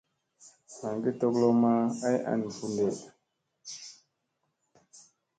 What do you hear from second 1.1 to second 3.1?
tokolomma ay an ɓu ɗee.